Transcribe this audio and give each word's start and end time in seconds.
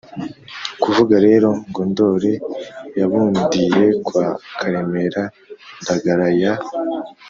kuvuga 0.81 1.15
rero 1.27 1.49
ngo 1.69 1.81
ndori 1.89 2.33
yabundiye 2.99 3.83
kwa 4.05 4.25
karemera 4.59 5.23
ndagara 5.81 6.27
ya 6.41 6.53